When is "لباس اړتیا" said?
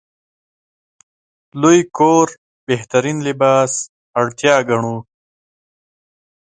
3.27-4.55